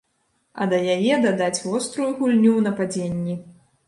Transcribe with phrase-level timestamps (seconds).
[0.63, 3.37] А да яе дадаць вострую гульню ў нападзенні.